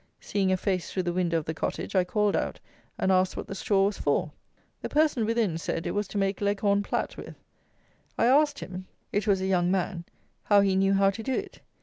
Seeing 0.19 0.51
a 0.51 0.57
face 0.57 0.89
through 0.91 1.03
the 1.03 1.13
window 1.13 1.37
of 1.37 1.45
the 1.45 1.53
cottage, 1.53 1.95
I 1.95 2.03
called 2.03 2.35
out 2.35 2.59
and 2.97 3.11
asked 3.11 3.37
what 3.37 3.45
that 3.45 3.53
straw 3.53 3.85
was 3.85 3.99
for. 3.99 4.31
The 4.81 4.89
person 4.89 5.27
within 5.27 5.59
said, 5.59 5.85
it 5.85 5.91
was 5.91 6.07
to 6.07 6.17
make 6.17 6.41
Leghorn 6.41 6.81
plat 6.81 7.17
with. 7.17 7.35
I 8.17 8.25
asked 8.25 8.57
him 8.61 8.87
(it 9.11 9.27
was 9.27 9.41
a 9.41 9.45
young 9.45 9.69
man) 9.69 10.05
how 10.45 10.61
he 10.61 10.75
knew 10.75 10.93
how 10.95 11.11
to 11.11 11.21
do 11.21 11.35
it. 11.35 11.59